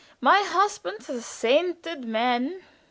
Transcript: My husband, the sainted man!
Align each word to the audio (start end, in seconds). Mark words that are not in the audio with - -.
My 0.19 0.39
husband, 0.43 1.01
the 1.01 1.21
sainted 1.21 2.05
man! 2.05 2.63